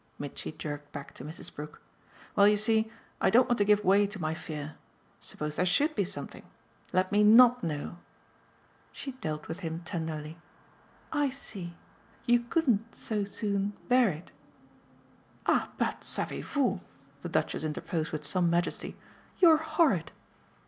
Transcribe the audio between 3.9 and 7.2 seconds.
to my fear. Suppose there SHOULD be something! Let